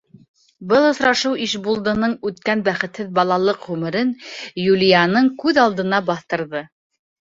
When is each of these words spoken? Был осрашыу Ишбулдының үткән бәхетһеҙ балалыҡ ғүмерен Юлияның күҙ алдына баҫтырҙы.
Был 0.69 0.87
осрашыу 0.91 1.35
Ишбулдының 1.47 2.17
үткән 2.31 2.65
бәхетһеҙ 2.71 3.13
балалыҡ 3.21 3.63
ғүмерен 3.71 4.13
Юлияның 4.67 5.33
күҙ 5.47 5.65
алдына 5.69 6.07
баҫтырҙы. 6.13 6.69